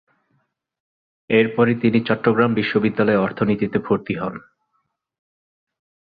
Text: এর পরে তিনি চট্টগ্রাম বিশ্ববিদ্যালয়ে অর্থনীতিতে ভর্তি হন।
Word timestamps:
এর 1.29 1.47
পরে 1.55 1.73
তিনি 1.75 1.99
চট্টগ্রাম 2.07 2.51
বিশ্ববিদ্যালয়ে 2.53 3.23
অর্থনীতিতে 3.25 3.77
ভর্তি 3.79 4.13
হন। 4.15 4.35